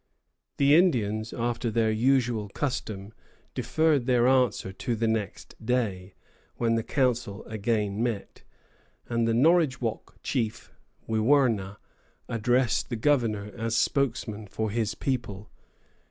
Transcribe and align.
The 0.57 0.73
Indians, 0.73 1.31
after 1.31 1.69
their 1.69 1.91
usual 1.91 2.49
custom, 2.55 3.13
deferred 3.53 4.07
their 4.07 4.27
answer 4.27 4.73
to 4.73 4.95
the 4.95 5.07
next 5.07 5.53
day, 5.63 6.15
when 6.55 6.73
the 6.73 6.81
council 6.81 7.45
again 7.45 8.01
met, 8.01 8.41
and 9.07 9.27
the 9.27 9.33
Norridgewock 9.35 10.15
chief, 10.23 10.71
Wiwurna, 11.07 11.77
addressed 12.27 12.89
the 12.89 12.95
governor 12.95 13.51
as 13.55 13.75
spokesman 13.75 14.47
for 14.47 14.71
his 14.71 14.95
people. 14.95 15.51